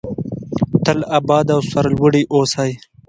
تل 0.85 0.99
اباد 1.17 1.47
او 1.55 1.61
سرلوړي 1.71 2.23
اوسئ. 2.33 2.71